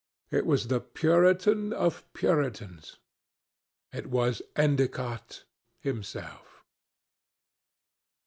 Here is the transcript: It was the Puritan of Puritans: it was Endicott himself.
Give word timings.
It 0.31 0.47
was 0.47 0.65
the 0.65 0.79
Puritan 0.81 1.71
of 1.73 2.11
Puritans: 2.13 2.97
it 3.93 4.07
was 4.09 4.41
Endicott 4.55 5.43
himself. 5.79 6.63